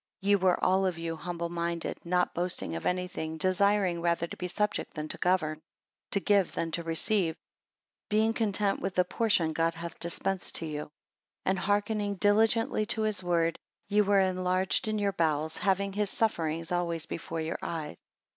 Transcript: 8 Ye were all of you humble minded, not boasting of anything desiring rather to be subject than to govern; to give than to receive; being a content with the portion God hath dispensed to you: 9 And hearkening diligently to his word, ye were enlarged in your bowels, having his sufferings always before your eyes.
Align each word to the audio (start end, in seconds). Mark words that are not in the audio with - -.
8 0.23 0.25
Ye 0.27 0.35
were 0.35 0.63
all 0.65 0.87
of 0.87 0.97
you 0.97 1.15
humble 1.15 1.49
minded, 1.49 1.99
not 2.03 2.33
boasting 2.33 2.73
of 2.75 2.87
anything 2.87 3.37
desiring 3.37 4.01
rather 4.01 4.25
to 4.25 4.35
be 4.35 4.47
subject 4.47 4.95
than 4.95 5.07
to 5.09 5.17
govern; 5.19 5.61
to 6.09 6.19
give 6.19 6.53
than 6.53 6.71
to 6.71 6.81
receive; 6.81 7.35
being 8.09 8.31
a 8.31 8.33
content 8.33 8.79
with 8.81 8.95
the 8.95 9.05
portion 9.05 9.53
God 9.53 9.75
hath 9.75 9.99
dispensed 9.99 10.55
to 10.55 10.65
you: 10.65 10.81
9 10.81 10.89
And 11.45 11.59
hearkening 11.59 12.15
diligently 12.15 12.87
to 12.87 13.03
his 13.03 13.21
word, 13.23 13.59
ye 13.89 14.01
were 14.01 14.19
enlarged 14.21 14.87
in 14.87 14.97
your 14.97 15.13
bowels, 15.13 15.57
having 15.59 15.93
his 15.93 16.09
sufferings 16.09 16.71
always 16.71 17.05
before 17.05 17.39
your 17.41 17.59
eyes. 17.61 17.95